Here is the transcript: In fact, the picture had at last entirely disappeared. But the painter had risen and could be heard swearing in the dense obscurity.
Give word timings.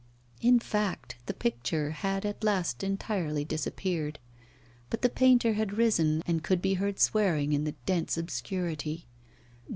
In 0.41 0.57
fact, 0.59 1.17
the 1.27 1.33
picture 1.35 1.91
had 1.91 2.25
at 2.25 2.43
last 2.43 2.81
entirely 2.83 3.45
disappeared. 3.45 4.17
But 4.89 5.03
the 5.03 5.09
painter 5.11 5.53
had 5.53 5.77
risen 5.77 6.23
and 6.25 6.41
could 6.43 6.59
be 6.59 6.73
heard 6.73 6.99
swearing 6.99 7.53
in 7.53 7.65
the 7.65 7.75
dense 7.85 8.17
obscurity. 8.17 9.05